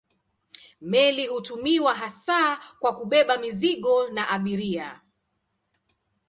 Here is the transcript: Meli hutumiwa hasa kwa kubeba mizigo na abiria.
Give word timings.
Meli 0.81 1.27
hutumiwa 1.27 1.95
hasa 1.95 2.59
kwa 2.79 2.95
kubeba 2.95 3.37
mizigo 3.37 4.07
na 4.09 4.29
abiria. 4.29 5.01